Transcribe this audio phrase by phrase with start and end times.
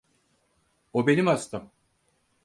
[0.93, 1.71] O benim hastam.